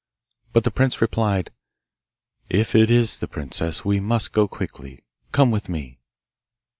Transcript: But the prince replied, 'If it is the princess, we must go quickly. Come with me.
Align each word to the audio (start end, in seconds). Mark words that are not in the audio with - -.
But 0.51 0.63
the 0.63 0.71
prince 0.71 0.99
replied, 0.99 1.51
'If 2.49 2.73
it 2.73 2.89
is 2.89 3.19
the 3.19 3.27
princess, 3.27 3.85
we 3.85 3.99
must 3.99 4.33
go 4.33 4.47
quickly. 4.47 5.03
Come 5.31 5.51
with 5.51 5.69
me. 5.69 5.99